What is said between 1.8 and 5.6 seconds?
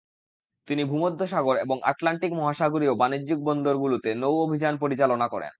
Atlantic মহাসাগরীয় বাণিজ্যিক বন্দরগুলোতে নৌ অভিযান পরিচালনা করেন।